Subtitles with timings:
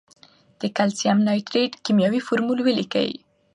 [0.61, 3.11] د کلسیم نایتریت کیمیاوي فورمول ولیکئ.